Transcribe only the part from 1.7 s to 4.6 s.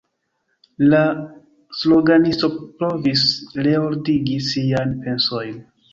sloganisto provis reordigi